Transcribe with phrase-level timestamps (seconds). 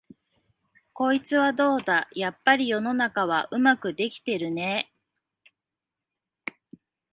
[0.93, 4.91] こいつはどうだ、やっぱり世の中はうまくできてるね
[6.43, 6.69] え、